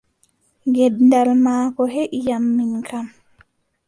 [0.75, 3.07] Gendal maako heʼi am min kam!